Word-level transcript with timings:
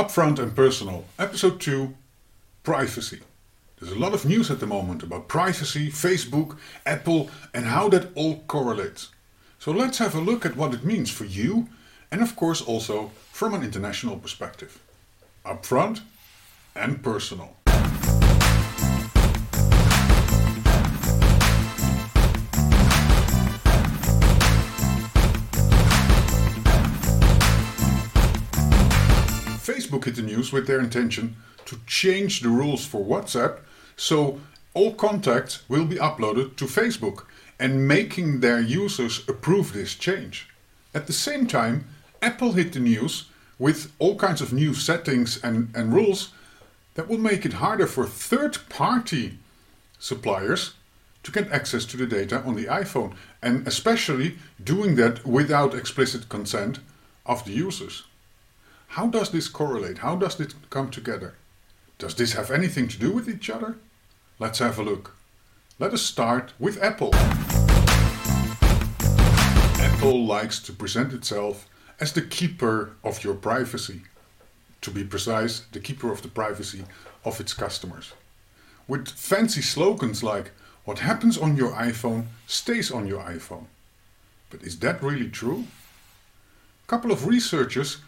Upfront 0.00 0.38
and 0.38 0.56
Personal, 0.56 1.04
Episode 1.18 1.60
2 1.60 1.94
Privacy. 2.62 3.20
There's 3.78 3.92
a 3.92 3.98
lot 3.98 4.14
of 4.14 4.24
news 4.24 4.50
at 4.50 4.58
the 4.58 4.66
moment 4.66 5.02
about 5.02 5.28
privacy, 5.28 5.90
Facebook, 5.90 6.56
Apple, 6.86 7.28
and 7.52 7.66
how 7.66 7.90
that 7.90 8.08
all 8.14 8.38
correlates. 8.46 9.10
So 9.58 9.72
let's 9.72 9.98
have 9.98 10.14
a 10.14 10.20
look 10.22 10.46
at 10.46 10.56
what 10.56 10.72
it 10.72 10.86
means 10.86 11.10
for 11.10 11.26
you 11.26 11.68
and, 12.10 12.22
of 12.22 12.34
course, 12.34 12.62
also 12.62 13.10
from 13.30 13.52
an 13.52 13.62
international 13.62 14.16
perspective. 14.16 14.80
Upfront 15.44 16.00
and 16.74 17.02
personal. 17.02 17.58
Facebook 29.90 30.04
hit 30.04 30.16
the 30.16 30.22
news 30.22 30.52
with 30.52 30.66
their 30.66 30.80
intention 30.80 31.36
to 31.66 31.78
change 31.86 32.40
the 32.40 32.48
rules 32.48 32.84
for 32.86 33.04
WhatsApp 33.04 33.60
so 33.96 34.40
all 34.74 34.94
contacts 34.94 35.68
will 35.68 35.84
be 35.84 35.96
uploaded 35.96 36.56
to 36.56 36.64
Facebook 36.64 37.24
and 37.58 37.86
making 37.86 38.40
their 38.40 38.60
users 38.60 39.28
approve 39.28 39.72
this 39.72 39.94
change. 39.94 40.48
At 40.94 41.06
the 41.06 41.12
same 41.12 41.46
time, 41.46 41.86
Apple 42.22 42.52
hit 42.52 42.72
the 42.72 42.80
news 42.80 43.26
with 43.58 43.92
all 43.98 44.16
kinds 44.16 44.40
of 44.40 44.52
new 44.52 44.74
settings 44.74 45.42
and, 45.42 45.70
and 45.74 45.92
rules 45.92 46.32
that 46.94 47.08
will 47.08 47.18
make 47.18 47.44
it 47.44 47.54
harder 47.54 47.86
for 47.86 48.06
third 48.06 48.58
party 48.68 49.38
suppliers 49.98 50.74
to 51.22 51.30
get 51.30 51.52
access 51.52 51.84
to 51.84 51.96
the 51.98 52.06
data 52.06 52.42
on 52.44 52.54
the 52.54 52.64
iPhone, 52.64 53.14
and 53.42 53.66
especially 53.68 54.38
doing 54.62 54.94
that 54.94 55.26
without 55.26 55.74
explicit 55.74 56.30
consent 56.30 56.78
of 57.26 57.44
the 57.44 57.52
users. 57.52 58.04
How 58.94 59.06
does 59.06 59.30
this 59.30 59.46
correlate? 59.46 59.98
How 59.98 60.16
does 60.16 60.40
it 60.40 60.52
come 60.68 60.90
together? 60.90 61.34
Does 61.98 62.16
this 62.16 62.32
have 62.32 62.50
anything 62.50 62.88
to 62.88 62.98
do 62.98 63.12
with 63.12 63.28
each 63.28 63.48
other? 63.48 63.76
Let's 64.40 64.58
have 64.58 64.80
a 64.80 64.82
look. 64.82 65.14
Let 65.78 65.92
us 65.92 66.02
start 66.02 66.54
with 66.58 66.82
Apple. 66.82 67.14
Apple 69.80 70.26
likes 70.26 70.58
to 70.62 70.72
present 70.72 71.12
itself 71.12 71.68
as 72.00 72.12
the 72.12 72.22
keeper 72.22 72.96
of 73.04 73.22
your 73.22 73.34
privacy. 73.34 74.02
To 74.80 74.90
be 74.90 75.04
precise, 75.04 75.60
the 75.70 75.78
keeper 75.78 76.10
of 76.10 76.22
the 76.22 76.28
privacy 76.28 76.84
of 77.24 77.38
its 77.38 77.54
customers. 77.54 78.12
With 78.88 79.06
fancy 79.06 79.62
slogans 79.62 80.24
like, 80.24 80.50
what 80.84 80.98
happens 80.98 81.38
on 81.38 81.56
your 81.56 81.70
iPhone 81.74 82.24
stays 82.48 82.90
on 82.90 83.06
your 83.06 83.22
iPhone. 83.22 83.66
But 84.50 84.62
is 84.64 84.80
that 84.80 85.00
really 85.00 85.30
true? 85.30 85.66
A 86.82 86.88
couple 86.88 87.12
of 87.12 87.28
researchers 87.28 87.98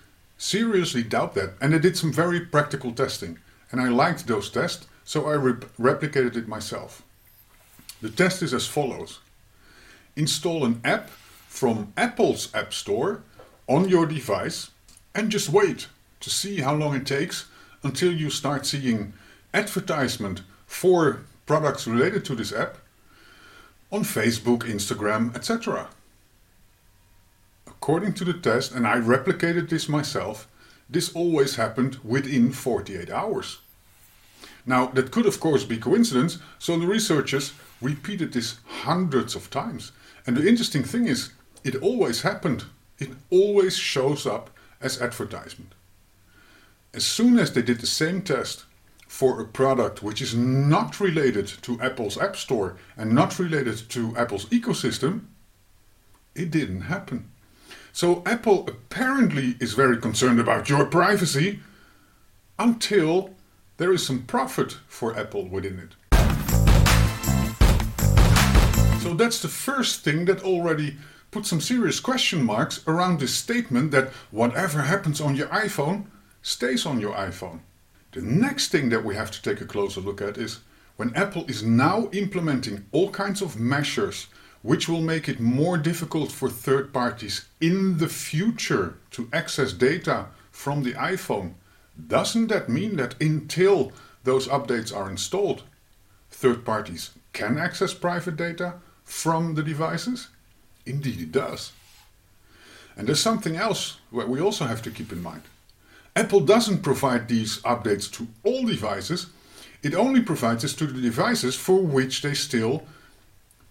seriously 0.42 1.04
doubt 1.04 1.34
that, 1.34 1.54
and 1.60 1.72
I 1.72 1.78
did 1.78 1.96
some 1.96 2.12
very 2.12 2.40
practical 2.40 2.92
testing. 2.92 3.38
And 3.70 3.80
I 3.80 3.88
liked 3.88 4.26
those 4.26 4.50
tests, 4.50 4.86
so 5.04 5.26
I 5.28 5.34
re- 5.34 5.66
replicated 5.80 6.36
it 6.36 6.48
myself. 6.48 7.02
The 8.02 8.10
test 8.10 8.42
is 8.42 8.52
as 8.52 8.66
follows 8.66 9.20
Install 10.16 10.64
an 10.64 10.80
app 10.84 11.08
from 11.48 11.92
Apple's 11.96 12.54
App 12.54 12.74
Store 12.74 13.22
on 13.66 13.88
your 13.88 14.04
device 14.04 14.70
and 15.14 15.30
just 15.30 15.48
wait 15.48 15.86
to 16.20 16.28
see 16.28 16.60
how 16.60 16.74
long 16.74 16.94
it 16.96 17.06
takes 17.06 17.46
until 17.82 18.12
you 18.12 18.28
start 18.28 18.66
seeing 18.66 19.12
advertisement 19.54 20.42
for 20.66 21.20
products 21.46 21.86
related 21.86 22.24
to 22.24 22.34
this 22.34 22.52
app 22.52 22.76
on 23.90 24.02
Facebook, 24.02 24.62
Instagram, 24.64 25.34
etc. 25.36 25.88
According 27.66 28.14
to 28.14 28.24
the 28.24 28.34
test, 28.34 28.72
and 28.72 28.86
I 28.86 28.96
replicated 28.98 29.68
this 29.68 29.88
myself, 29.88 30.48
this 30.88 31.12
always 31.14 31.56
happened 31.56 31.98
within 32.04 32.52
48 32.52 33.10
hours. 33.10 33.58
Now, 34.64 34.86
that 34.86 35.10
could 35.10 35.26
of 35.26 35.40
course 35.40 35.64
be 35.64 35.76
coincidence, 35.76 36.38
so 36.58 36.78
the 36.78 36.86
researchers 36.86 37.52
repeated 37.80 38.32
this 38.32 38.58
hundreds 38.66 39.34
of 39.34 39.50
times. 39.50 39.92
And 40.26 40.36
the 40.36 40.46
interesting 40.46 40.84
thing 40.84 41.06
is, 41.06 41.30
it 41.64 41.76
always 41.76 42.22
happened. 42.22 42.64
It 42.98 43.10
always 43.30 43.76
shows 43.76 44.26
up 44.26 44.50
as 44.80 45.00
advertisement. 45.00 45.74
As 46.94 47.04
soon 47.04 47.38
as 47.38 47.52
they 47.52 47.62
did 47.62 47.80
the 47.80 47.86
same 47.86 48.22
test 48.22 48.64
for 49.08 49.40
a 49.40 49.44
product 49.44 50.02
which 50.02 50.22
is 50.22 50.34
not 50.34 51.00
related 51.00 51.46
to 51.62 51.80
Apple's 51.80 52.18
App 52.18 52.36
Store 52.36 52.76
and 52.96 53.12
not 53.12 53.38
related 53.38 53.88
to 53.90 54.16
Apple's 54.16 54.46
ecosystem, 54.46 55.22
it 56.34 56.50
didn't 56.50 56.82
happen. 56.82 57.30
So 57.94 58.22
Apple 58.24 58.66
apparently 58.68 59.56
is 59.60 59.74
very 59.74 59.98
concerned 59.98 60.40
about 60.40 60.70
your 60.70 60.86
privacy 60.86 61.60
until 62.58 63.34
there 63.76 63.92
is 63.92 64.06
some 64.06 64.22
profit 64.22 64.78
for 64.88 65.14
Apple 65.18 65.46
within 65.46 65.78
it. 65.78 65.92
So 69.02 69.12
that's 69.12 69.42
the 69.42 69.48
first 69.48 70.04
thing 70.04 70.24
that 70.24 70.42
already 70.42 70.96
put 71.30 71.44
some 71.44 71.60
serious 71.60 72.00
question 72.00 72.42
marks 72.42 72.82
around 72.86 73.20
this 73.20 73.34
statement 73.34 73.90
that 73.90 74.08
whatever 74.30 74.82
happens 74.82 75.20
on 75.20 75.36
your 75.36 75.48
iPhone 75.48 76.06
stays 76.40 76.86
on 76.86 76.98
your 76.98 77.14
iPhone. 77.14 77.60
The 78.12 78.22
next 78.22 78.68
thing 78.68 78.88
that 78.88 79.04
we 79.04 79.16
have 79.16 79.30
to 79.32 79.42
take 79.42 79.60
a 79.60 79.66
closer 79.66 80.00
look 80.00 80.22
at 80.22 80.38
is 80.38 80.60
when 80.96 81.14
Apple 81.14 81.44
is 81.46 81.62
now 81.62 82.08
implementing 82.12 82.86
all 82.92 83.10
kinds 83.10 83.42
of 83.42 83.58
measures 83.58 84.28
which 84.62 84.88
will 84.88 85.00
make 85.00 85.28
it 85.28 85.40
more 85.40 85.76
difficult 85.76 86.30
for 86.30 86.48
third 86.48 86.92
parties 86.92 87.46
in 87.60 87.98
the 87.98 88.08
future 88.08 88.94
to 89.10 89.28
access 89.32 89.72
data 89.72 90.26
from 90.50 90.82
the 90.82 90.92
iPhone, 90.94 91.54
doesn't 92.06 92.46
that 92.46 92.68
mean 92.68 92.96
that 92.96 93.20
until 93.20 93.92
those 94.24 94.48
updates 94.48 94.94
are 94.96 95.10
installed, 95.10 95.62
third 96.30 96.64
parties 96.64 97.10
can 97.32 97.58
access 97.58 97.92
private 97.92 98.36
data 98.36 98.74
from 99.04 99.54
the 99.54 99.62
devices? 99.62 100.28
Indeed, 100.86 101.20
it 101.20 101.32
does. 101.32 101.72
And 102.96 103.08
there's 103.08 103.20
something 103.20 103.56
else 103.56 103.98
that 104.12 104.28
we 104.28 104.40
also 104.40 104.66
have 104.66 104.82
to 104.82 104.90
keep 104.90 105.12
in 105.12 105.22
mind. 105.22 105.42
Apple 106.14 106.40
doesn't 106.40 106.82
provide 106.82 107.26
these 107.26 107.58
updates 107.62 108.10
to 108.12 108.28
all 108.44 108.66
devices, 108.66 109.26
it 109.82 109.94
only 109.94 110.20
provides 110.20 110.62
this 110.62 110.74
to 110.74 110.86
the 110.86 111.00
devices 111.00 111.56
for 111.56 111.80
which 111.80 112.22
they 112.22 112.34
still 112.34 112.86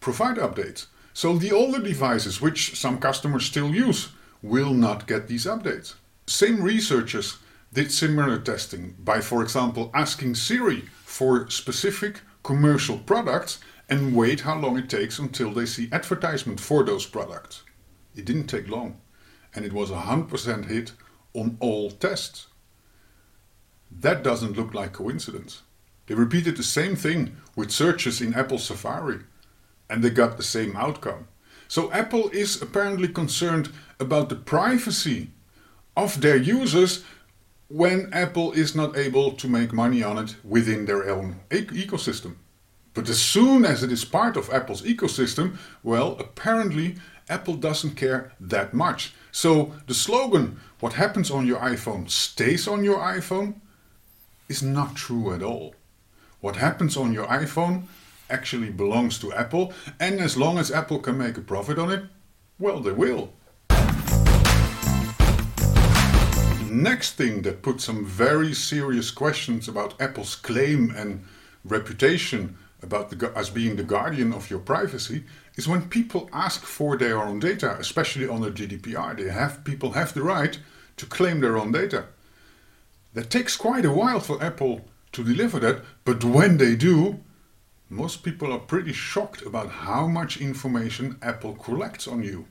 provide 0.02 0.36
updates. 0.36 0.88
So 1.14 1.38
the 1.38 1.54
older 1.54 1.80
devices, 1.80 2.42
which 2.42 2.78
some 2.78 3.00
customers 3.00 3.46
still 3.46 3.74
use, 3.74 4.10
will 4.42 4.74
not 4.74 5.08
get 5.08 5.28
these 5.28 5.46
updates. 5.46 5.94
Same 6.28 6.62
researchers 6.62 7.38
did 7.72 7.92
similar 7.92 8.38
testing 8.38 8.96
by, 9.00 9.22
for 9.22 9.42
example, 9.42 9.92
asking 9.94 10.36
Siri 10.36 10.82
for 11.06 11.50
specific 11.50 12.22
commercial 12.44 12.98
products 12.98 13.60
and 13.90 14.16
wait 14.16 14.42
how 14.42 14.58
long 14.58 14.78
it 14.78 14.90
takes 14.90 15.20
until 15.20 15.52
they 15.52 15.66
see 15.66 15.90
advertisement 15.92 16.60
for 16.60 16.84
those 16.84 17.06
products. 17.06 17.64
It 18.16 18.26
didn't 18.26 18.48
take 18.48 18.68
long, 18.68 19.00
and 19.54 19.64
it 19.64 19.74
was 19.74 19.92
a 19.92 19.96
100% 19.96 20.66
hit 20.66 20.94
on 21.34 21.58
all 21.60 21.92
tests. 21.92 22.48
That 23.92 24.24
doesn't 24.24 24.58
look 24.58 24.74
like 24.74 24.94
coincidence. 24.94 25.62
They 26.08 26.16
repeated 26.16 26.58
the 26.58 26.64
same 26.64 26.96
thing 26.96 27.38
with 27.56 27.72
searches 27.72 28.22
in 28.22 28.34
Apple 28.34 28.58
Safari 28.58 29.20
and 29.92 30.02
they 30.02 30.10
got 30.10 30.38
the 30.38 30.44
same 30.44 30.76
outcome. 30.78 31.28
So 31.68 31.92
Apple 31.92 32.30
is 32.30 32.62
apparently 32.62 33.10
concerned 33.10 33.70
about 34.00 34.30
the 34.30 34.36
privacy 34.36 35.32
of 35.96 36.22
their 36.22 36.38
users 36.38 37.04
when 37.68 38.10
Apple 38.14 38.54
is 38.54 38.74
not 38.76 38.98
able 38.98 39.34
to 39.34 39.48
make 39.48 39.74
money 39.74 40.02
on 40.02 40.18
it 40.18 40.36
within 40.44 40.86
their 40.86 41.10
own 41.10 41.42
ecosystem. 41.50 42.36
But 42.94 43.10
as 43.10 43.22
soon 43.22 43.66
as 43.66 43.84
it 43.84 43.92
is 43.92 44.04
part 44.06 44.36
of 44.38 44.50
Apple's 44.50 44.82
ecosystem, 44.82 45.58
well, 45.84 46.18
apparently 46.20 46.96
Apple 47.30 47.56
doesn't 47.56 47.96
care 47.96 48.34
that 48.40 48.74
much. 48.74 49.14
So 49.32 49.74
the 49.88 49.94
slogan, 49.94 50.60
what 50.80 50.94
happens 50.94 51.32
on 51.32 51.48
your 51.48 51.60
iPhone 51.60 52.10
stays 52.10 52.68
on 52.68 52.84
your 52.84 53.00
iPhone, 53.00 53.56
is 54.50 54.62
not 54.62 54.96
true 54.96 55.34
at 55.34 55.44
all. 55.44 55.76
What 56.42 56.58
happens 56.58 56.98
on 56.98 57.14
your 57.14 57.28
iPhone 57.28 57.84
actually 58.32 58.70
belongs 58.70 59.20
to 59.20 59.34
Apple, 59.34 59.74
and 60.00 60.20
as 60.20 60.38
long 60.38 60.58
as 60.58 60.72
Apple 60.72 61.00
can 61.00 61.18
make 61.18 61.38
a 61.38 61.42
profit 61.42 61.78
on 61.78 61.92
it, 61.92 62.04
well, 62.58 62.80
they 62.80 62.92
will. 62.92 63.34
Next 66.70 67.14
thing 67.14 67.42
that 67.42 67.62
puts 67.62 67.84
some 67.84 68.06
very 68.06 68.54
serious 68.54 69.12
questions 69.12 69.68
about 69.68 70.00
Apple's 70.00 70.36
claim 70.36 70.94
and 70.96 71.26
reputation 71.66 72.58
about 72.82 73.10
the, 73.10 73.32
as 73.36 73.50
being 73.50 73.76
the 73.76 73.84
guardian 73.84 74.34
of 74.34 74.50
your 74.50 74.60
privacy 74.60 75.24
is 75.56 75.68
when 75.68 75.90
people 75.90 76.30
ask 76.34 76.64
for 76.64 76.98
their 76.98 77.22
own 77.22 77.40
data, 77.40 77.76
especially 77.80 78.28
under 78.28 78.50
GDPR. 78.50 79.18
They 79.18 79.30
have 79.30 79.64
people 79.64 79.92
have 79.92 80.14
the 80.14 80.24
right 80.24 80.58
to 80.98 81.06
claim 81.06 81.42
their 81.42 81.58
own 81.58 81.72
data. 81.72 82.06
That 83.14 83.30
takes 83.30 83.58
quite 83.58 83.86
a 83.86 83.92
while 83.92 84.20
for 84.20 84.42
Apple 84.42 84.88
to 85.12 85.24
deliver 85.24 85.60
that, 85.60 85.82
but 86.06 86.24
when 86.24 86.58
they 86.58 86.76
do, 86.76 87.20
most 87.92 88.24
people 88.24 88.54
are 88.54 88.60
pretty 88.60 88.94
shocked 88.94 89.42
about 89.46 89.70
how 89.70 90.08
much 90.08 90.40
information 90.40 91.18
Apple 91.22 91.56
collects 91.56 92.08
on 92.08 92.24
you. 92.24 92.48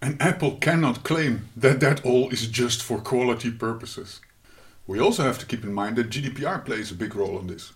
And 0.00 0.22
Apple 0.22 0.56
cannot 0.58 1.02
claim 1.02 1.48
that 1.56 1.80
that 1.80 2.04
all 2.04 2.30
is 2.30 2.46
just 2.46 2.80
for 2.80 3.00
quality 3.00 3.50
purposes. 3.50 4.20
We 4.86 5.00
also 5.00 5.24
have 5.24 5.40
to 5.40 5.46
keep 5.46 5.64
in 5.64 5.72
mind 5.72 5.96
that 5.96 6.10
GDPR 6.10 6.64
plays 6.64 6.92
a 6.92 6.94
big 6.94 7.16
role 7.16 7.40
in 7.40 7.48
this. 7.48 7.72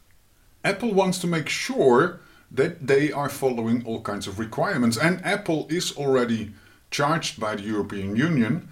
Apple 0.62 0.94
wants 0.94 1.18
to 1.18 1.26
make 1.26 1.48
sure 1.48 2.20
that 2.52 2.86
they 2.86 3.10
are 3.10 3.28
following 3.28 3.84
all 3.84 4.00
kinds 4.00 4.28
of 4.28 4.38
requirements, 4.38 4.96
and 4.96 5.24
Apple 5.24 5.66
is 5.70 5.96
already 5.96 6.52
charged 6.92 7.40
by 7.40 7.56
the 7.56 7.62
European 7.62 8.14
Union. 8.14 8.68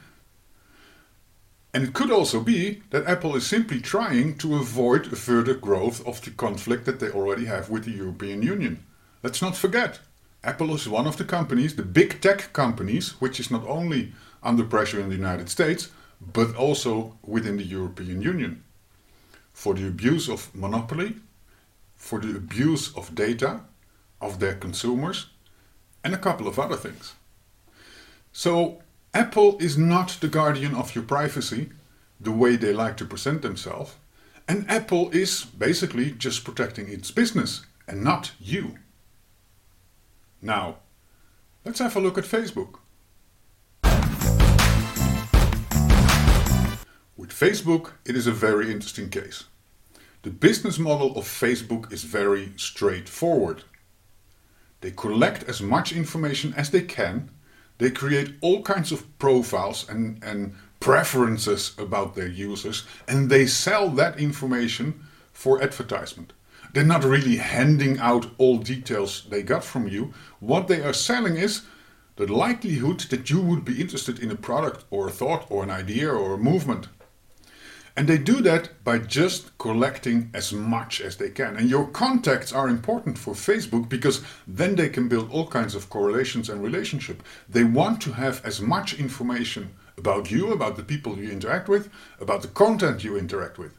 And 1.79 1.87
it 1.87 1.95
could 1.95 2.11
also 2.11 2.41
be 2.41 2.83
that 2.91 3.07
Apple 3.07 3.37
is 3.37 3.47
simply 3.47 3.81
trying 3.81 4.37
to 4.39 4.57
avoid 4.57 5.17
further 5.17 5.55
growth 5.55 6.05
of 6.05 6.21
the 6.21 6.33
conflict 6.33 6.87
that 6.87 6.99
they 6.99 7.09
already 7.09 7.45
have 7.45 7.71
with 7.71 7.85
the 7.85 7.93
European 7.93 8.43
Union. 8.43 8.85
Let's 9.23 9.41
not 9.41 9.57
forget, 9.57 10.01
Apple 10.43 10.75
is 10.75 10.89
one 10.89 11.07
of 11.07 11.19
the 11.19 11.25
companies, 11.25 11.77
the 11.77 11.85
big 11.85 12.21
tech 12.21 12.53
companies, 12.53 13.11
which 13.21 13.39
is 13.39 13.49
not 13.49 13.65
only 13.69 14.13
under 14.43 14.65
pressure 14.65 14.99
in 14.99 15.09
the 15.09 15.15
United 15.15 15.49
States, 15.49 15.91
but 16.21 16.57
also 16.57 17.17
within 17.23 17.59
the 17.59 17.71
European 17.77 18.23
Union. 18.23 18.65
For 19.53 19.73
the 19.73 19.87
abuse 19.87 20.29
of 20.29 20.53
monopoly, 20.57 21.15
for 21.95 22.19
the 22.19 22.35
abuse 22.35 22.93
of 22.97 23.15
data 23.15 23.61
of 24.21 24.41
their 24.41 24.57
consumers, 24.57 25.27
and 26.03 26.13
a 26.13 26.19
couple 26.19 26.49
of 26.49 26.59
other 26.59 26.77
things. 26.77 27.15
So, 28.33 28.83
Apple 29.15 29.57
is 29.59 29.79
not 29.79 30.19
the 30.21 30.29
guardian 30.29 30.75
of 30.75 30.95
your 30.95 31.05
privacy, 31.05 31.71
the 32.21 32.31
way 32.31 32.57
they 32.57 32.73
like 32.73 32.97
to 32.99 33.05
present 33.07 33.43
themselves, 33.43 33.95
and 34.47 34.71
Apple 34.71 35.11
is 35.11 35.45
basically 35.45 36.11
just 36.11 36.45
protecting 36.45 36.89
its 36.89 37.11
business 37.11 37.65
and 37.87 38.05
not 38.05 38.33
you. 38.39 38.77
Now, 40.43 40.77
let's 41.65 41.79
have 41.79 41.97
a 41.97 42.01
look 42.01 42.19
at 42.19 42.25
Facebook. 42.25 42.79
With 47.17 47.31
Facebook, 47.31 47.93
it 48.05 48.15
is 48.15 48.27
a 48.27 48.33
very 48.33 48.71
interesting 48.71 49.09
case. 49.09 49.45
The 50.23 50.31
business 50.31 50.79
model 50.79 51.17
of 51.17 51.25
Facebook 51.25 51.93
is 51.93 52.05
very 52.05 52.53
straightforward. 52.57 53.65
They 54.81 54.91
collect 54.91 55.45
as 55.45 55.61
much 55.63 55.93
information 55.93 56.53
as 56.57 56.71
they 56.71 56.83
can, 56.83 57.31
they 57.79 57.91
create 57.91 58.35
all 58.41 58.63
kinds 58.63 58.93
of 58.93 59.19
profiles 59.19 59.89
and, 59.89 60.23
and 60.23 60.55
preferences 60.81 61.75
about 61.79 62.15
their 62.15 62.29
users, 62.29 62.85
and 63.07 63.31
they 63.31 63.47
sell 63.47 63.89
that 63.91 64.19
information 64.19 65.05
for 65.33 65.63
advertisement. 65.63 66.33
They're 66.73 66.85
not 66.85 67.05
really 67.05 67.37
handing 67.37 67.99
out 67.99 68.31
all 68.37 68.59
details 68.59 69.27
they 69.31 69.43
got 69.43 69.65
from 69.65 69.89
you. 69.89 70.13
What 70.41 70.69
they 70.69 70.83
are 70.83 70.93
selling 70.93 71.37
is 71.37 71.63
the 72.17 72.27
likelihood 72.27 73.01
that 73.11 73.31
you 73.31 73.41
would 73.41 73.65
be 73.65 73.81
interested 73.81 74.19
in 74.19 74.31
a 74.31 74.37
product 74.37 74.85
or 74.91 75.09
a 75.09 75.13
thought 75.13 75.47
or 75.51 75.63
an 75.63 75.71
idea 75.71 76.11
or 76.11 76.35
a 76.35 76.39
movement. 76.39 76.89
And 77.99 78.07
they 78.07 78.17
do 78.17 78.41
that 78.43 78.85
by 78.85 78.99
just 78.99 79.59
collecting 79.59 80.31
as 80.33 80.53
much 80.53 81.01
as 81.01 81.17
they 81.17 81.31
can. 81.31 81.57
And 81.57 81.69
your 81.69 81.89
contacts 81.89 82.53
are 82.53 82.69
important 82.69 83.19
for 83.19 83.35
Facebook 83.35 83.89
because 83.89 84.23
then 84.47 84.77
they 84.77 84.89
can 84.89 85.09
build 85.09 85.33
all 85.33 85.49
kinds 85.49 85.75
of 85.75 85.91
correlations 85.91 86.49
and 86.49 86.63
relationship. 86.63 87.25
They 87.49 87.65
want 87.65 88.01
to 88.03 88.13
have 88.13 88.41
as 88.45 88.61
much 88.61 88.95
information 88.95 89.75
about 89.97 90.31
you, 90.31 90.53
about 90.53 90.77
the 90.77 90.85
people 90.85 91.19
you 91.19 91.29
interact 91.29 91.69
with, 91.69 91.91
about 92.21 92.43
the 92.43 92.55
content 92.63 93.03
you 93.03 93.17
interact 93.19 93.59
with 93.59 93.73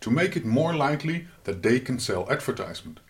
to 0.00 0.10
make 0.10 0.36
it 0.36 0.44
more 0.44 0.74
likely 0.74 1.26
that 1.44 1.62
they 1.62 1.80
can 1.80 1.98
sell 1.98 2.30
advertisement. 2.30 3.00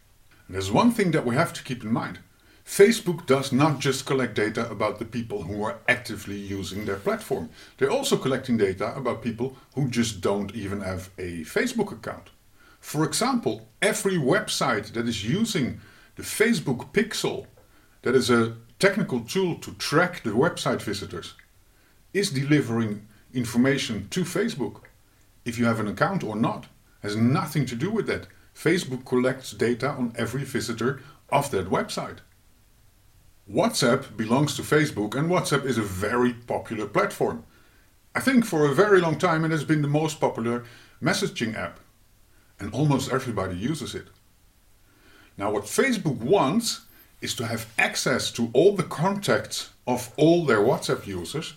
And 0.46 0.54
there's 0.54 0.70
one 0.70 0.92
thing 0.92 1.10
that 1.10 1.26
we 1.26 1.34
have 1.34 1.52
to 1.54 1.64
keep 1.64 1.82
in 1.82 1.92
mind. 1.92 2.20
Facebook 2.66 3.26
does 3.26 3.52
not 3.52 3.80
just 3.80 4.06
collect 4.06 4.34
data 4.34 4.70
about 4.70 4.98
the 4.98 5.04
people 5.04 5.42
who 5.42 5.62
are 5.62 5.78
actively 5.88 6.36
using 6.36 6.84
their 6.84 6.96
platform. 6.96 7.50
They're 7.76 7.90
also 7.90 8.16
collecting 8.16 8.56
data 8.56 8.94
about 8.94 9.22
people 9.22 9.56
who 9.74 9.88
just 9.88 10.20
don't 10.20 10.54
even 10.54 10.80
have 10.80 11.10
a 11.18 11.42
Facebook 11.42 11.92
account. 11.92 12.30
For 12.80 13.04
example, 13.04 13.68
every 13.82 14.16
website 14.16 14.92
that 14.92 15.06
is 15.06 15.28
using 15.28 15.80
the 16.16 16.22
Facebook 16.22 16.92
Pixel, 16.92 17.46
that 18.02 18.14
is 18.14 18.30
a 18.30 18.56
technical 18.78 19.20
tool 19.20 19.56
to 19.56 19.72
track 19.72 20.22
the 20.22 20.30
website 20.30 20.80
visitors, 20.80 21.34
is 22.12 22.30
delivering 22.30 23.06
information 23.34 24.08
to 24.10 24.24
Facebook 24.24 24.82
if 25.44 25.58
you 25.58 25.64
have 25.64 25.80
an 25.80 25.88
account 25.88 26.22
or 26.22 26.36
not 26.36 26.66
has 27.02 27.16
nothing 27.16 27.66
to 27.66 27.74
do 27.74 27.90
with 27.90 28.06
that. 28.06 28.26
Facebook 28.54 29.04
collects 29.04 29.52
data 29.52 29.88
on 29.90 30.12
every 30.16 30.44
visitor 30.44 31.02
of 31.30 31.50
that 31.50 31.70
website. 31.70 32.18
WhatsApp 33.50 34.16
belongs 34.16 34.54
to 34.54 34.62
Facebook 34.62 35.16
and 35.16 35.28
WhatsApp 35.28 35.64
is 35.64 35.76
a 35.76 35.82
very 35.82 36.34
popular 36.34 36.86
platform. 36.86 37.44
I 38.14 38.20
think 38.20 38.44
for 38.44 38.64
a 38.64 38.74
very 38.74 39.00
long 39.00 39.18
time 39.18 39.44
it 39.44 39.50
has 39.50 39.64
been 39.64 39.82
the 39.82 39.88
most 39.88 40.20
popular 40.20 40.64
messaging 41.02 41.56
app 41.56 41.80
and 42.60 42.72
almost 42.72 43.12
everybody 43.12 43.56
uses 43.56 43.92
it. 43.94 44.06
Now 45.36 45.50
what 45.50 45.64
Facebook 45.64 46.18
wants 46.18 46.82
is 47.20 47.34
to 47.34 47.46
have 47.46 47.72
access 47.76 48.30
to 48.32 48.50
all 48.52 48.76
the 48.76 48.84
contacts 48.84 49.70
of 49.84 50.12
all 50.16 50.44
their 50.46 50.60
WhatsApp 50.60 51.08
users 51.08 51.54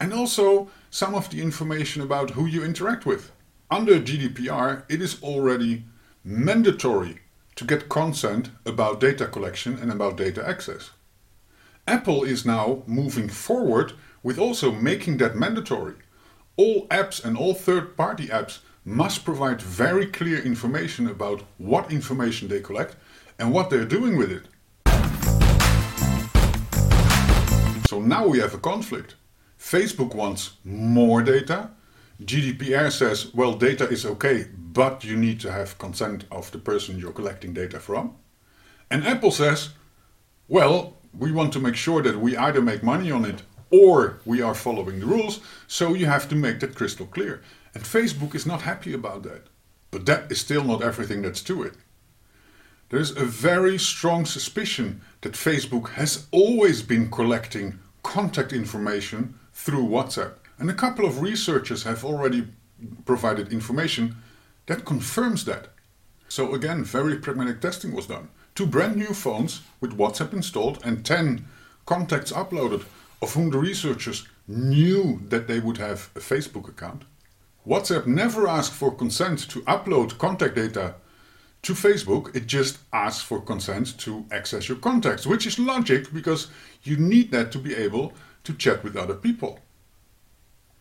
and 0.00 0.14
also 0.14 0.70
some 0.90 1.14
of 1.14 1.28
the 1.28 1.42
information 1.42 2.00
about 2.00 2.30
who 2.30 2.46
you 2.46 2.64
interact 2.64 3.04
with 3.04 3.30
under 3.70 4.00
GDPR, 4.00 4.84
it 4.88 5.02
is 5.02 5.22
already 5.22 5.84
mandatory 6.24 7.18
to 7.56 7.64
get 7.64 7.90
consent 7.90 8.50
about 8.64 9.00
data 9.00 9.26
collection 9.26 9.76
and 9.78 9.90
about 9.90 10.16
data 10.16 10.46
access. 10.48 10.92
Apple 11.86 12.24
is 12.24 12.44
now 12.44 12.82
moving 12.86 13.28
forward 13.28 13.92
with 14.22 14.38
also 14.38 14.72
making 14.72 15.18
that 15.18 15.36
mandatory. 15.36 15.94
All 16.56 16.86
apps 16.88 17.24
and 17.24 17.36
all 17.36 17.54
third 17.54 17.96
party 17.96 18.28
apps 18.28 18.58
must 18.84 19.24
provide 19.24 19.60
very 19.60 20.06
clear 20.06 20.38
information 20.38 21.08
about 21.08 21.42
what 21.58 21.92
information 21.92 22.48
they 22.48 22.60
collect 22.60 22.96
and 23.38 23.52
what 23.52 23.70
they're 23.70 23.84
doing 23.84 24.16
with 24.16 24.30
it. 24.32 24.44
So 27.88 28.00
now 28.00 28.26
we 28.26 28.38
have 28.40 28.54
a 28.54 28.58
conflict. 28.58 29.14
Facebook 29.58 30.14
wants 30.14 30.56
more 30.64 31.22
data 31.22 31.70
GDPR 32.22 32.90
says, 32.90 33.32
well, 33.34 33.52
data 33.52 33.88
is 33.88 34.06
okay, 34.06 34.46
but 34.56 35.04
you 35.04 35.16
need 35.16 35.38
to 35.40 35.52
have 35.52 35.78
consent 35.78 36.24
of 36.30 36.50
the 36.50 36.58
person 36.58 36.98
you're 36.98 37.12
collecting 37.12 37.52
data 37.52 37.78
from. 37.78 38.16
And 38.90 39.06
Apple 39.06 39.30
says, 39.30 39.70
well, 40.48 40.95
we 41.18 41.32
want 41.32 41.52
to 41.54 41.60
make 41.60 41.76
sure 41.76 42.02
that 42.02 42.18
we 42.18 42.36
either 42.36 42.60
make 42.60 42.82
money 42.82 43.10
on 43.10 43.24
it 43.24 43.42
or 43.70 44.20
we 44.24 44.42
are 44.42 44.54
following 44.54 45.00
the 45.00 45.06
rules, 45.06 45.40
so 45.66 45.94
you 45.94 46.06
have 46.06 46.28
to 46.28 46.34
make 46.34 46.60
that 46.60 46.74
crystal 46.74 47.06
clear. 47.06 47.42
And 47.74 47.82
Facebook 47.82 48.34
is 48.34 48.46
not 48.46 48.62
happy 48.62 48.92
about 48.92 49.22
that. 49.24 49.48
But 49.90 50.06
that 50.06 50.30
is 50.30 50.40
still 50.40 50.64
not 50.64 50.82
everything 50.82 51.22
that's 51.22 51.42
to 51.42 51.62
it. 51.62 51.74
There's 52.88 53.10
a 53.10 53.24
very 53.24 53.78
strong 53.78 54.24
suspicion 54.24 55.00
that 55.22 55.32
Facebook 55.32 55.90
has 55.90 56.26
always 56.30 56.82
been 56.82 57.10
collecting 57.10 57.78
contact 58.02 58.52
information 58.52 59.38
through 59.52 59.88
WhatsApp. 59.88 60.34
And 60.58 60.70
a 60.70 60.74
couple 60.74 61.04
of 61.04 61.20
researchers 61.20 61.82
have 61.82 62.04
already 62.04 62.46
provided 63.04 63.52
information 63.52 64.16
that 64.66 64.84
confirms 64.84 65.44
that. 65.46 65.68
So 66.28 66.54
again, 66.54 66.84
very 66.84 67.16
pragmatic 67.16 67.60
testing 67.60 67.92
was 67.92 68.06
done. 68.06 68.28
Two 68.56 68.64
brand 68.64 68.96
new 68.96 69.12
phones 69.12 69.60
with 69.82 69.98
WhatsApp 69.98 70.32
installed 70.32 70.80
and 70.82 71.04
10 71.04 71.44
contacts 71.84 72.32
uploaded, 72.32 72.86
of 73.20 73.34
whom 73.34 73.50
the 73.50 73.58
researchers 73.58 74.26
knew 74.48 75.20
that 75.28 75.46
they 75.46 75.60
would 75.60 75.76
have 75.76 76.08
a 76.16 76.20
Facebook 76.20 76.66
account. 76.66 77.02
WhatsApp 77.66 78.06
never 78.06 78.48
asked 78.48 78.72
for 78.72 78.90
consent 78.94 79.40
to 79.50 79.60
upload 79.62 80.16
contact 80.16 80.54
data 80.54 80.94
to 81.60 81.74
Facebook, 81.74 82.34
it 82.34 82.46
just 82.46 82.78
asks 82.94 83.22
for 83.22 83.42
consent 83.42 83.98
to 83.98 84.24
access 84.30 84.70
your 84.70 84.78
contacts, 84.78 85.26
which 85.26 85.46
is 85.46 85.58
logic 85.58 86.14
because 86.14 86.46
you 86.82 86.96
need 86.96 87.30
that 87.32 87.52
to 87.52 87.58
be 87.58 87.74
able 87.74 88.14
to 88.44 88.54
chat 88.54 88.82
with 88.82 88.96
other 88.96 89.16
people. 89.16 89.60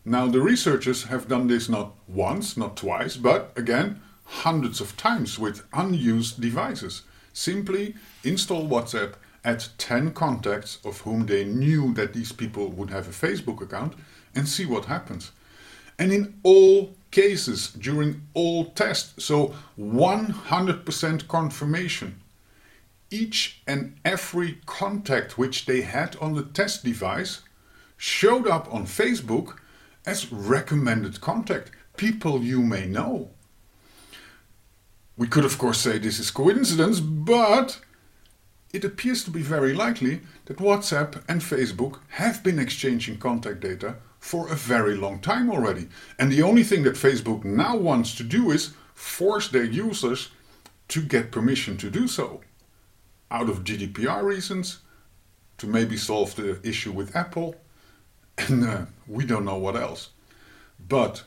Now, 0.05 0.27
the 0.27 0.39
researchers 0.39 1.03
have 1.05 1.27
done 1.27 1.47
this 1.47 1.67
not 1.67 1.93
once, 2.07 2.55
not 2.55 2.77
twice, 2.77 3.17
but 3.17 3.51
again, 3.57 3.99
hundreds 4.23 4.79
of 4.79 4.95
times 4.95 5.37
with 5.37 5.65
unused 5.73 6.39
devices. 6.39 7.01
Simply 7.35 7.95
install 8.23 8.65
WhatsApp, 8.65 9.15
add 9.43 9.65
10 9.77 10.13
contacts 10.13 10.79
of 10.85 11.01
whom 11.01 11.25
they 11.25 11.43
knew 11.43 11.93
that 11.93 12.13
these 12.13 12.31
people 12.31 12.69
would 12.69 12.89
have 12.89 13.09
a 13.09 13.27
Facebook 13.27 13.61
account, 13.61 13.93
and 14.33 14.47
see 14.47 14.65
what 14.65 14.85
happens. 14.85 15.33
And 15.99 16.13
in 16.13 16.39
all 16.43 16.95
cases, 17.11 17.73
during 17.73 18.21
all 18.33 18.71
tests, 18.71 19.25
so 19.25 19.53
100% 19.77 21.27
confirmation, 21.27 22.21
each 23.11 23.61
and 23.67 23.97
every 24.05 24.59
contact 24.65 25.37
which 25.37 25.65
they 25.65 25.81
had 25.81 26.15
on 26.21 26.35
the 26.35 26.43
test 26.43 26.85
device 26.85 27.41
showed 27.97 28.47
up 28.47 28.73
on 28.73 28.85
Facebook 28.85 29.57
as 30.05 30.31
recommended 30.31 31.19
contact, 31.19 31.71
people 31.97 32.41
you 32.41 32.61
may 32.61 32.85
know. 32.85 33.34
We 35.17 35.27
could, 35.27 35.45
of 35.45 35.57
course, 35.57 35.79
say 35.79 35.97
this 35.97 36.19
is 36.19 36.31
coincidence, 36.31 36.99
but 36.99 37.79
it 38.73 38.83
appears 38.83 39.23
to 39.23 39.31
be 39.31 39.41
very 39.41 39.73
likely 39.73 40.21
that 40.45 40.57
WhatsApp 40.57 41.23
and 41.29 41.41
Facebook 41.41 41.99
have 42.09 42.43
been 42.43 42.59
exchanging 42.59 43.17
contact 43.17 43.61
data 43.61 43.95
for 44.19 44.49
a 44.49 44.55
very 44.55 44.95
long 44.95 45.19
time 45.19 45.49
already. 45.49 45.87
And 46.19 46.31
the 46.31 46.41
only 46.41 46.63
thing 46.63 46.83
that 46.83 46.95
Facebook 46.95 47.45
now 47.45 47.77
wants 47.77 48.15
to 48.15 48.23
do 48.23 48.51
is 48.51 48.73
force 48.93 49.47
their 49.47 49.63
users 49.63 50.29
to 50.89 51.01
get 51.01 51.31
permission 51.31 51.77
to 51.77 51.89
do 51.89 52.07
so. 52.07 52.41
Out 53.31 53.49
of 53.49 53.63
GDPR 53.63 54.23
reasons, 54.23 54.79
to 55.57 55.67
maybe 55.67 55.95
solve 55.95 56.35
the 56.35 56.59
issue 56.67 56.91
with 56.91 57.15
Apple, 57.15 57.55
and 58.37 58.63
uh, 58.65 58.85
we 59.07 59.25
don't 59.25 59.45
know 59.45 59.57
what 59.57 59.75
else. 59.75 60.09
But 60.79 61.23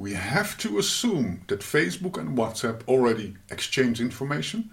we 0.00 0.14
have 0.14 0.56
to 0.56 0.78
assume 0.78 1.42
that 1.48 1.60
Facebook 1.60 2.16
and 2.16 2.30
WhatsApp 2.38 2.80
already 2.88 3.36
exchange 3.50 4.00
information 4.00 4.70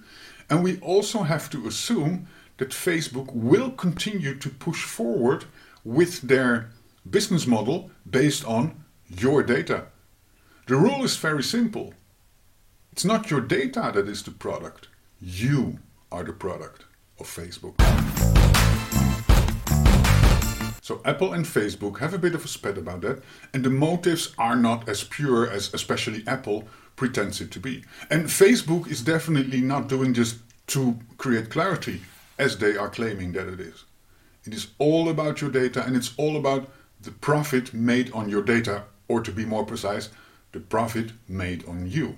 and 0.50 0.64
we 0.64 0.80
also 0.80 1.24
have 1.24 1.50
to 1.50 1.68
assume 1.68 2.28
that 2.60 2.70
Facebook 2.70 3.34
will 3.34 3.72
continue 3.72 4.36
to 4.36 4.50
push 4.50 4.86
forward 4.86 5.44
with 5.84 6.22
their 6.22 6.70
business 7.10 7.46
model 7.46 7.92
based 8.10 8.46
on 8.46 8.86
your 9.10 9.44
data. 9.44 9.88
The 10.68 10.78
rule 10.78 11.04
is 11.04 11.18
very 11.18 11.44
simple. 11.44 11.94
It's 12.94 13.04
not 13.04 13.30
your 13.30 13.42
data 13.42 13.92
that 13.94 14.08
is 14.08 14.24
the 14.24 14.32
product. 14.32 14.88
You 15.20 15.80
are 16.10 16.24
the 16.24 16.32
product 16.32 16.86
of 17.20 17.28
Facebook. 17.28 18.37
So 20.88 21.02
Apple 21.04 21.34
and 21.34 21.44
Facebook 21.44 22.00
have 22.00 22.14
a 22.14 22.18
bit 22.18 22.34
of 22.34 22.46
a 22.46 22.48
spat 22.48 22.78
about 22.78 23.02
that, 23.02 23.22
and 23.54 23.66
the 23.66 23.70
motives 23.70 24.34
are 24.38 24.56
not 24.56 24.88
as 24.88 25.04
pure 25.04 25.46
as 25.46 25.74
especially 25.74 26.24
Apple 26.26 26.66
pretends 26.96 27.42
it 27.42 27.52
to 27.52 27.60
be. 27.60 27.84
And 28.10 28.28
Facebook 28.28 28.90
is 28.90 29.02
definitely 29.02 29.60
not 29.60 29.90
doing 29.90 30.14
just 30.14 30.38
to 30.68 30.98
create 31.18 31.50
clarity 31.50 32.04
as 32.40 32.58
they 32.58 32.78
are 32.78 32.88
claiming 32.88 33.34
that 33.34 33.50
it 33.50 33.60
is. 33.60 33.84
It 34.46 34.54
is 34.54 34.68
all 34.78 35.10
about 35.10 35.42
your 35.42 35.50
data 35.50 35.84
and 35.86 35.94
it's 35.98 36.14
all 36.16 36.38
about 36.38 36.70
the 37.02 37.12
profit 37.12 37.74
made 37.74 38.10
on 38.14 38.30
your 38.30 38.42
data, 38.42 38.84
or 39.10 39.20
to 39.20 39.32
be 39.34 39.44
more 39.44 39.66
precise, 39.66 40.08
the 40.54 40.62
profit 40.62 41.12
made 41.28 41.68
on 41.68 41.92
you. 41.92 42.16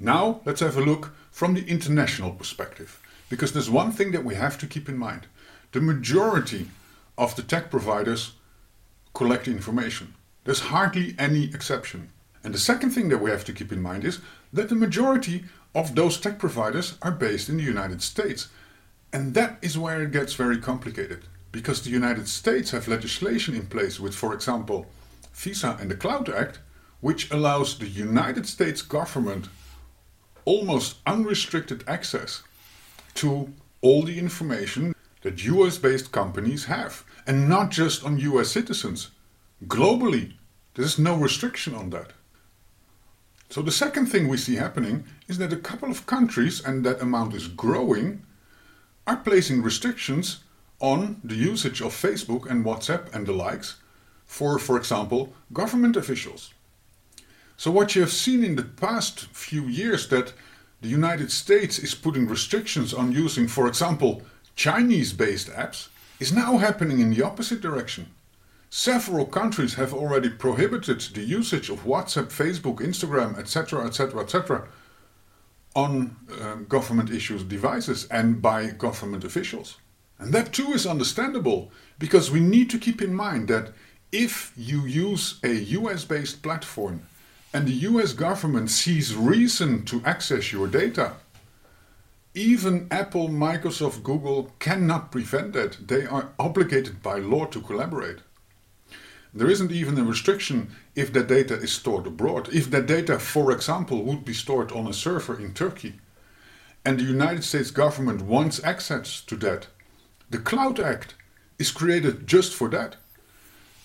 Now 0.00 0.40
let's 0.44 0.60
have 0.60 0.76
a 0.76 0.80
look 0.80 1.14
from 1.30 1.54
the 1.54 1.64
international 1.68 2.32
perspective, 2.32 3.00
because 3.30 3.52
there's 3.52 3.70
one 3.70 3.92
thing 3.92 4.10
that 4.10 4.24
we 4.24 4.34
have 4.34 4.58
to 4.58 4.66
keep 4.66 4.88
in 4.88 4.98
mind. 4.98 5.28
The 5.70 5.80
majority 5.80 6.66
of 7.16 7.36
the 7.36 7.42
tech 7.42 7.70
providers 7.70 8.32
collect 9.14 9.48
information. 9.48 10.14
There's 10.44 10.60
hardly 10.60 11.14
any 11.18 11.44
exception. 11.44 12.10
And 12.42 12.52
the 12.52 12.58
second 12.58 12.90
thing 12.90 13.08
that 13.08 13.22
we 13.22 13.30
have 13.30 13.44
to 13.44 13.52
keep 13.52 13.72
in 13.72 13.80
mind 13.80 14.04
is 14.04 14.20
that 14.52 14.68
the 14.68 14.74
majority 14.74 15.44
of 15.74 15.94
those 15.94 16.18
tech 16.18 16.38
providers 16.38 16.98
are 17.02 17.10
based 17.10 17.48
in 17.48 17.56
the 17.56 17.62
United 17.62 18.02
States. 18.02 18.48
And 19.12 19.34
that 19.34 19.58
is 19.62 19.78
where 19.78 20.02
it 20.02 20.12
gets 20.12 20.34
very 20.34 20.58
complicated 20.58 21.24
because 21.52 21.82
the 21.82 21.90
United 21.90 22.28
States 22.28 22.72
have 22.72 22.88
legislation 22.88 23.54
in 23.54 23.66
place 23.66 24.00
with, 24.00 24.14
for 24.14 24.34
example, 24.34 24.86
FISA 25.32 25.80
and 25.80 25.90
the 25.90 25.96
Cloud 25.96 26.28
Act, 26.28 26.58
which 27.00 27.30
allows 27.30 27.78
the 27.78 27.86
United 27.86 28.46
States 28.46 28.82
government 28.82 29.48
almost 30.44 30.96
unrestricted 31.06 31.84
access 31.86 32.42
to 33.14 33.52
all 33.80 34.02
the 34.02 34.18
information 34.18 34.93
that 35.24 35.44
US 35.44 35.78
based 35.78 36.12
companies 36.12 36.66
have, 36.66 37.02
and 37.26 37.48
not 37.48 37.72
just 37.72 38.04
on 38.04 38.18
US 38.18 38.52
citizens. 38.52 39.10
Globally, 39.66 40.34
there's 40.74 40.98
no 40.98 41.16
restriction 41.16 41.74
on 41.74 41.90
that. 41.90 42.12
So 43.50 43.60
the 43.60 43.72
second 43.72 44.06
thing 44.06 44.28
we 44.28 44.36
see 44.36 44.54
happening 44.54 45.04
is 45.26 45.38
that 45.38 45.52
a 45.52 45.56
couple 45.56 45.90
of 45.90 46.06
countries, 46.06 46.64
and 46.64 46.84
that 46.84 47.02
amount 47.02 47.34
is 47.34 47.48
growing, 47.48 48.22
are 49.06 49.16
placing 49.16 49.62
restrictions 49.62 50.44
on 50.78 51.20
the 51.24 51.34
usage 51.34 51.80
of 51.80 51.92
Facebook 51.92 52.48
and 52.48 52.64
WhatsApp 52.64 53.12
and 53.12 53.26
the 53.26 53.32
likes 53.32 53.76
for, 54.24 54.58
for 54.58 54.76
example, 54.76 55.32
government 55.52 55.96
officials. 55.96 56.52
So 57.56 57.70
what 57.70 57.94
you 57.94 58.02
have 58.02 58.12
seen 58.12 58.42
in 58.42 58.56
the 58.56 58.64
past 58.64 59.26
few 59.26 59.64
years 59.64 60.08
that 60.08 60.32
the 60.80 60.88
United 60.88 61.30
States 61.30 61.78
is 61.78 61.94
putting 61.94 62.26
restrictions 62.26 62.92
on 62.92 63.12
using, 63.12 63.46
for 63.46 63.68
example, 63.68 64.22
Chinese-based 64.56 65.48
apps, 65.50 65.88
is 66.20 66.32
now 66.32 66.58
happening 66.58 67.00
in 67.00 67.12
the 67.12 67.22
opposite 67.22 67.60
direction. 67.60 68.06
Several 68.70 69.26
countries 69.26 69.74
have 69.74 69.92
already 69.94 70.30
prohibited 70.30 71.00
the 71.00 71.22
usage 71.22 71.70
of 71.70 71.84
WhatsApp, 71.84 72.26
Facebook, 72.26 72.78
Instagram, 72.78 73.38
etc., 73.38 73.86
etc., 73.86 74.22
etc., 74.22 74.68
on 75.76 76.16
uh, 76.40 76.54
government 76.68 77.10
issued 77.10 77.48
devices 77.48 78.06
and 78.10 78.40
by 78.40 78.66
government 78.70 79.24
officials. 79.24 79.78
And 80.18 80.32
that 80.32 80.52
too 80.52 80.72
is 80.72 80.86
understandable 80.86 81.70
because 81.98 82.30
we 82.30 82.40
need 82.40 82.70
to 82.70 82.78
keep 82.78 83.02
in 83.02 83.14
mind 83.14 83.48
that 83.48 83.72
if 84.12 84.52
you 84.56 84.82
use 84.82 85.40
a 85.42 85.52
US 85.78 86.04
based 86.04 86.42
platform 86.42 87.02
and 87.52 87.66
the 87.66 87.88
US 87.90 88.12
government 88.12 88.70
sees 88.70 89.14
reason 89.14 89.84
to 89.86 90.02
access 90.04 90.52
your 90.52 90.68
data, 90.68 91.14
even 92.34 92.88
Apple, 92.90 93.28
Microsoft, 93.28 94.02
Google 94.02 94.52
cannot 94.58 95.12
prevent 95.12 95.52
that. 95.52 95.86
They 95.86 96.04
are 96.04 96.32
obligated 96.38 97.02
by 97.02 97.18
law 97.18 97.46
to 97.46 97.60
collaborate. 97.60 98.18
There 99.32 99.50
isn't 99.50 99.72
even 99.72 99.98
a 99.98 100.04
restriction 100.04 100.70
if 100.94 101.12
that 101.12 101.28
data 101.28 101.54
is 101.54 101.72
stored 101.72 102.06
abroad. 102.06 102.48
If 102.52 102.70
that 102.70 102.86
data, 102.86 103.18
for 103.18 103.52
example, 103.52 104.02
would 104.02 104.24
be 104.24 104.34
stored 104.34 104.72
on 104.72 104.86
a 104.86 104.92
server 104.92 105.38
in 105.40 105.54
Turkey, 105.54 105.94
and 106.84 106.98
the 106.98 107.04
United 107.04 107.44
States 107.44 107.70
government 107.70 108.22
wants 108.22 108.62
access 108.62 109.20
to 109.22 109.36
that, 109.36 109.68
the 110.30 110.38
Cloud 110.38 110.78
Act 110.80 111.14
is 111.58 111.70
created 111.70 112.26
just 112.26 112.52
for 112.54 112.68
that. 112.70 112.96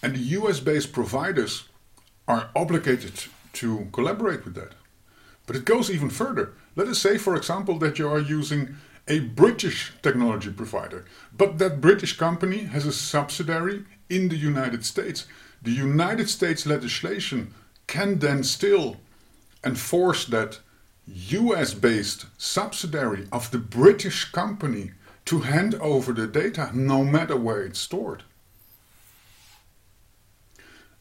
And 0.02 0.16
the 0.16 0.40
US 0.40 0.60
based 0.60 0.92
providers 0.94 1.68
are 2.28 2.50
obligated 2.56 3.26
to 3.54 3.88
collaborate 3.92 4.46
with 4.46 4.56
that. 4.56 4.74
But 5.50 5.56
it 5.56 5.66
goes 5.66 5.90
even 5.90 6.12
further. 6.12 6.54
Let 6.76 6.90
us 6.90 7.00
say, 7.00 7.18
for 7.18 7.36
example, 7.36 7.80
that 7.80 7.98
you 7.98 8.08
are 8.08 8.20
using 8.20 8.76
a 9.08 9.22
British 9.22 9.92
technology 10.04 10.52
provider, 10.52 11.06
but 11.36 11.58
that 11.58 11.82
British 11.82 12.16
company 12.16 12.66
has 12.66 12.86
a 12.86 12.92
subsidiary 12.92 13.86
in 14.12 14.30
the 14.30 14.36
United 14.36 14.86
States. 14.86 15.26
The 15.64 15.72
United 15.72 16.30
States 16.30 16.68
legislation 16.68 17.56
can 17.88 18.20
then 18.20 18.44
still 18.44 18.98
enforce 19.66 20.24
that 20.26 20.60
US 21.08 21.74
based 21.74 22.28
subsidiary 22.38 23.28
of 23.32 23.50
the 23.50 23.58
British 23.58 24.32
company 24.32 24.92
to 25.26 25.40
hand 25.40 25.74
over 25.82 26.14
the 26.14 26.28
data 26.28 26.70
no 26.76 27.04
matter 27.04 27.36
where 27.36 27.64
it's 27.64 27.80
stored. 27.80 28.22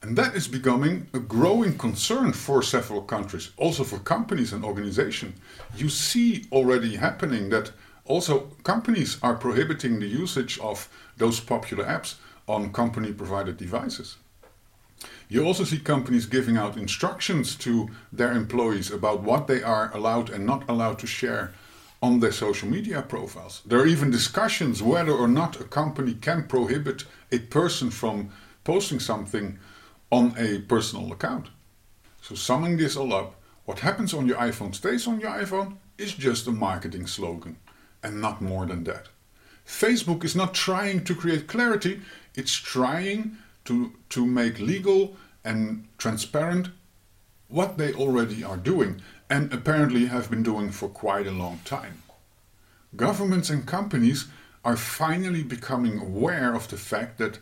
And 0.01 0.17
that 0.17 0.37
is 0.37 0.47
becoming 0.47 1.09
a 1.13 1.19
growing 1.19 1.77
concern 1.77 2.33
for 2.33 2.63
several 2.63 3.03
countries, 3.03 3.51
also 3.57 3.83
for 3.83 3.99
companies 3.99 4.53
and 4.53 4.65
organizations. 4.65 5.39
You 5.77 5.89
see 5.89 6.47
already 6.53 6.97
happening 6.97 7.51
that 7.51 7.73
also 8.05 8.51
companies 8.63 9.19
are 9.23 9.35
prohibiting 9.35 9.99
the 9.99 10.07
usage 10.07 10.59
of 10.61 10.89
those 11.17 11.41
popular 11.41 11.85
apps 11.85 12.15
on 12.47 12.73
company 12.73 13.13
provided 13.13 13.57
devices. 13.57 14.17
You 15.29 15.45
also 15.45 15.65
see 15.65 15.79
companies 15.79 16.27
giving 16.27 16.57
out 16.57 16.77
instructions 16.77 17.55
to 17.57 17.91
their 18.13 18.33
employees 18.33 18.91
about 18.91 19.23
what 19.23 19.47
they 19.47 19.63
are 19.63 19.91
allowed 19.95 20.31
and 20.31 20.47
not 20.47 20.69
allowed 20.69 20.99
to 21.01 21.07
share 21.07 21.53
on 22.01 22.21
their 22.21 22.33
social 22.33 22.69
media 22.69 23.03
profiles. 23.03 23.63
There 23.67 23.81
are 23.81 23.87
even 23.87 24.11
discussions 24.11 24.83
whether 24.83 25.13
or 25.13 25.29
not 25.29 25.61
a 25.61 25.65
company 25.65 26.15
can 26.15 26.47
prohibit 26.47 27.05
a 27.31 27.41
person 27.41 27.91
from 27.91 28.31
posting 28.65 29.01
something 29.01 29.59
on 30.11 30.35
a 30.39 30.61
personal 30.61 31.13
account. 31.13 31.49
So, 32.23 32.35
summing 32.35 32.77
this 32.77 32.97
all 32.97 33.13
up, 33.15 33.35
what 33.65 33.81
happens 33.81 34.15
on 34.15 34.27
your 34.27 34.39
iPhone 34.39 34.75
stays 34.75 35.07
on 35.07 35.21
your 35.21 35.31
iPhone 35.31 35.77
is 35.99 36.15
just 36.15 36.47
a 36.47 36.53
marketing 36.53 37.07
slogan 37.07 37.57
and 38.03 38.21
not 38.21 38.41
more 38.41 38.67
than 38.67 38.85
that. 38.85 39.09
Facebook 39.67 40.25
is 40.25 40.35
not 40.35 40.55
trying 40.55 41.05
to 41.05 41.15
create 41.15 41.47
clarity, 41.47 42.01
it's 42.35 42.53
trying 42.55 43.37
to, 43.67 43.93
to 44.09 44.27
make 44.27 44.59
legal 44.59 45.17
and 45.45 45.87
transparent 45.99 46.69
what 47.49 47.77
they 47.77 47.93
already 47.93 48.43
are 48.43 48.57
doing 48.57 49.01
and 49.29 49.53
apparently 49.53 50.07
have 50.07 50.31
been 50.31 50.43
doing 50.43 50.71
for 50.71 50.89
quite 50.89 51.27
a 51.27 51.33
long 51.33 51.61
time. 51.65 52.03
Governments 52.97 53.51
and 53.51 53.67
companies 53.67 54.27
are 54.65 54.77
finally 54.77 55.43
becoming 55.43 55.99
aware 55.99 56.55
of 56.55 56.69
the 56.69 56.77
fact 56.77 57.19
that 57.19 57.39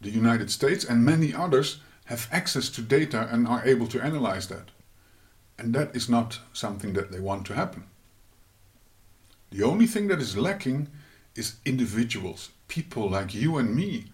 the 0.00 0.10
United 0.10 0.50
States 0.50 0.84
and 0.84 1.04
many 1.04 1.34
others 1.34 1.80
have 2.06 2.28
access 2.32 2.68
to 2.70 2.82
data 2.82 3.28
and 3.30 3.46
are 3.46 3.64
able 3.64 3.86
to 3.86 4.02
analyze 4.02 4.48
that. 4.48 4.70
And 5.58 5.74
that 5.74 5.94
is 5.94 6.08
not 6.08 6.40
something 6.52 6.94
that 6.94 7.12
they 7.12 7.20
want 7.20 7.46
to 7.46 7.54
happen. 7.54 7.84
The 9.50 9.62
only 9.62 9.86
thing 9.86 10.08
that 10.08 10.20
is 10.20 10.36
lacking 10.36 10.88
is 11.34 11.56
individuals, 11.64 12.50
people 12.68 13.10
like 13.10 13.34
you 13.34 13.58
and 13.58 13.74
me, 13.74 14.06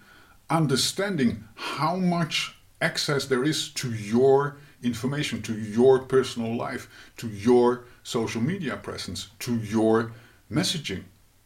understanding 0.50 1.44
how 1.54 1.96
much 1.96 2.56
access 2.80 3.26
there 3.26 3.44
is 3.44 3.70
to 3.70 3.92
your 3.92 4.56
information, 4.82 5.42
to 5.42 5.54
your 5.54 6.00
personal 6.00 6.54
life, 6.54 6.88
to 7.16 7.28
your 7.28 7.84
social 8.02 8.40
media 8.40 8.76
presence, 8.76 9.28
to 9.40 9.56
your 9.56 10.12
messaging. 10.50 11.04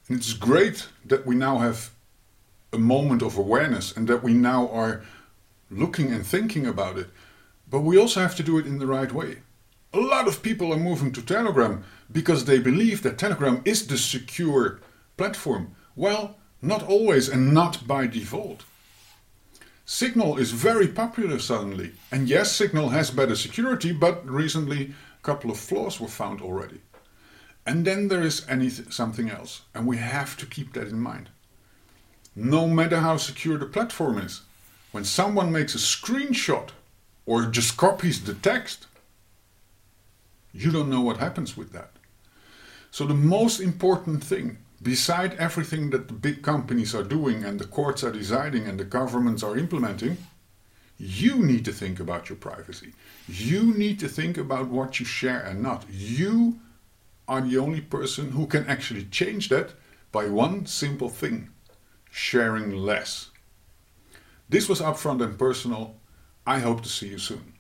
And 0.09 0.19
it's 0.19 0.33
great 0.33 0.89
that 1.05 1.27
we 1.27 1.35
now 1.35 1.59
have 1.59 1.91
a 2.73 2.79
moment 2.79 3.23
of 3.23 3.37
awareness 3.37 3.97
and 3.97 4.09
that 4.09 4.23
we 4.23 4.33
now 4.33 4.69
are 4.69 5.03
looking 5.71 6.13
and 6.13 6.27
thinking 6.27 6.67
about 6.67 6.99
it. 6.99 7.09
But 7.69 7.81
we 7.81 7.99
also 7.99 8.21
have 8.21 8.37
to 8.37 8.43
do 8.43 8.59
it 8.59 8.67
in 8.67 8.79
the 8.79 8.87
right 8.87 9.13
way. 9.13 9.39
A 9.93 9.99
lot 9.99 10.29
of 10.29 10.43
people 10.43 10.73
are 10.73 10.79
moving 10.79 11.13
to 11.13 11.23
Telegram 11.23 11.85
because 12.11 12.45
they 12.45 12.59
believe 12.59 13.03
that 13.03 13.19
Telegram 13.19 13.63
is 13.65 13.87
the 13.87 13.99
secure 13.99 14.81
platform. 15.17 15.75
Well, 15.97 16.37
not 16.63 16.83
always 16.83 17.29
and 17.29 17.53
not 17.53 17.87
by 17.87 18.07
default. 18.07 18.65
Signal 19.85 20.39
is 20.39 20.53
very 20.53 20.87
popular 20.87 21.41
suddenly. 21.41 21.93
And 22.13 22.29
yes, 22.29 22.53
Signal 22.53 22.91
has 22.91 23.11
better 23.11 23.35
security, 23.35 23.93
but 23.93 24.29
recently 24.29 24.95
a 25.19 25.23
couple 25.23 25.51
of 25.51 25.59
flaws 25.59 26.01
were 26.01 26.09
found 26.09 26.41
already. 26.41 26.81
And 27.67 27.85
then 27.85 28.09
there 28.09 28.23
is 28.23 28.47
anything, 28.49 28.91
something 28.91 29.29
else, 29.29 29.63
and 29.75 29.87
we 29.87 29.97
have 29.97 30.37
to 30.39 30.47
keep 30.47 30.73
that 30.75 30.89
in 30.89 31.01
mind. 31.01 31.29
No 32.37 32.69
matter 32.69 33.01
how 33.01 33.17
secure 33.17 33.59
the 33.59 33.67
platform 33.67 34.19
is, 34.19 34.43
when 34.93 35.05
someone 35.05 35.53
makes 35.53 35.75
a 35.75 35.79
screenshot 35.79 36.71
or 37.27 37.47
just 37.47 37.77
copies 37.77 38.23
the 38.25 38.35
text, 38.35 38.87
you 40.53 40.71
don't 40.71 40.91
know 40.91 41.01
what 41.01 41.19
happens 41.19 41.57
with 41.57 41.73
that. 41.73 41.91
So 42.91 43.07
the 43.07 43.15
most 43.15 43.61
important 43.61 44.23
thing, 44.25 44.59
beside 44.83 45.35
everything 45.35 45.91
that 45.91 46.09
the 46.09 46.15
big 46.15 46.43
companies 46.43 46.95
are 46.95 47.05
doing 47.05 47.45
and 47.45 47.59
the 47.59 47.67
courts 47.67 48.03
are 48.03 48.13
deciding 48.13 48.67
and 48.67 48.79
the 48.79 48.85
governments 48.85 49.43
are 49.43 49.57
implementing, 49.57 50.17
you 50.99 51.37
need 51.37 51.65
to 51.65 51.73
think 51.73 51.99
about 51.99 52.29
your 52.29 52.37
privacy. 52.37 52.93
You 53.29 53.73
need 53.75 53.99
to 54.01 54.09
think 54.09 54.37
about 54.37 54.69
what 54.69 55.01
you 55.01 55.07
share 55.07 55.41
and 55.41 55.63
not. 55.63 55.85
You 55.89 56.59
are 57.27 57.41
the 57.41 57.59
only 57.59 57.81
person 57.81 58.33
who 58.33 58.47
can 58.47 58.67
actually 58.67 59.05
change 59.05 59.49
that 59.49 59.71
by 60.13 60.27
one 60.27 60.67
simple 60.67 61.09
thing 61.09 61.51
sharing 62.11 62.73
less. 62.73 63.31
This 64.49 64.69
was 64.69 64.81
upfront 64.81 65.23
and 65.23 65.39
personal. 65.39 65.97
I 66.47 66.59
hope 66.59 66.83
to 66.83 66.89
see 66.89 67.09
you 67.09 67.19
soon. 67.19 67.55